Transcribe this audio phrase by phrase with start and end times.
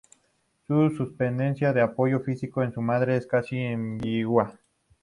[0.65, 4.59] Su dependencia del apoyo físico en su madre es casi ambigua.